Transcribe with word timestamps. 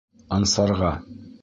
Ансарға. 0.37 0.91